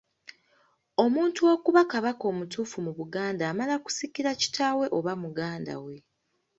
[1.03, 5.95] Omuntu okuba Kabaka omutuufu mu Buganda amala kusikira kitaawe oba muganda we.